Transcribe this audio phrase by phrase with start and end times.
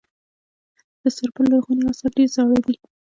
[1.01, 2.75] د سرپل لرغوني اثار ډیر زاړه دي